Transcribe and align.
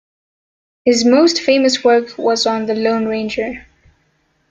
His 0.83 1.05
most 1.05 1.39
famous 1.39 1.83
work 1.83 2.17
was 2.17 2.47
on 2.47 2.65
"The 2.65 2.73
Lone 2.73 3.05
Ranger". 3.05 3.67